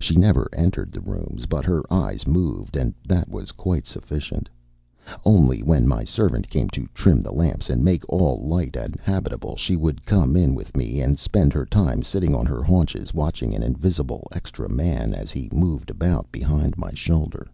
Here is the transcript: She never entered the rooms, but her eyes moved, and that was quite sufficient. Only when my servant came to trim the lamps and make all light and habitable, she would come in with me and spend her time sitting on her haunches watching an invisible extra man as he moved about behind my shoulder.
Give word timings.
She 0.00 0.16
never 0.16 0.48
entered 0.52 0.90
the 0.90 1.00
rooms, 1.00 1.46
but 1.46 1.64
her 1.64 1.82
eyes 1.92 2.26
moved, 2.26 2.76
and 2.76 2.92
that 3.06 3.28
was 3.28 3.52
quite 3.52 3.86
sufficient. 3.86 4.48
Only 5.24 5.62
when 5.62 5.86
my 5.86 6.02
servant 6.02 6.50
came 6.50 6.68
to 6.70 6.88
trim 6.92 7.20
the 7.20 7.30
lamps 7.30 7.70
and 7.70 7.84
make 7.84 8.02
all 8.08 8.40
light 8.44 8.74
and 8.74 8.98
habitable, 9.00 9.54
she 9.54 9.76
would 9.76 10.04
come 10.04 10.34
in 10.34 10.56
with 10.56 10.76
me 10.76 11.00
and 11.00 11.20
spend 11.20 11.52
her 11.52 11.66
time 11.66 12.02
sitting 12.02 12.34
on 12.34 12.46
her 12.46 12.64
haunches 12.64 13.14
watching 13.14 13.54
an 13.54 13.62
invisible 13.62 14.26
extra 14.32 14.68
man 14.68 15.14
as 15.14 15.30
he 15.30 15.48
moved 15.52 15.88
about 15.88 16.32
behind 16.32 16.76
my 16.76 16.90
shoulder. 16.92 17.46